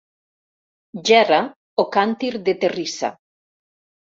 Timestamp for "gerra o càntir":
1.09-2.33